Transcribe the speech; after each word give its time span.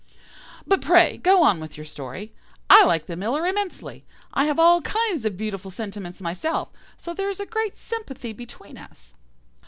But 0.65 0.81
pray 0.81 1.17
go 1.19 1.43
on 1.43 1.59
with 1.59 1.77
your 1.77 1.85
story. 1.85 2.33
I 2.71 2.83
like 2.85 3.05
the 3.05 3.15
Miller 3.15 3.45
immensely. 3.45 4.03
I 4.33 4.45
have 4.45 4.57
all 4.57 4.81
kinds 4.81 5.25
of 5.25 5.37
beautiful 5.37 5.69
sentiments 5.69 6.19
myself, 6.19 6.69
so 6.97 7.13
there 7.13 7.29
is 7.29 7.39
a 7.39 7.45
great 7.45 7.75
sympathy 7.77 8.33
between 8.33 8.79
us." 8.79 9.13